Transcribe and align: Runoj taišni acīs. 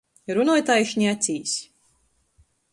Runoj 0.37 0.63
taišni 0.69 1.11
acīs. 1.11 1.55